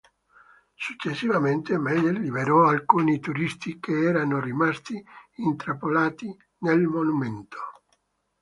[0.79, 4.99] Successivamente Mayer liberò alcuni turisti che erano rimasti
[5.35, 7.59] intrappolati nel monumento.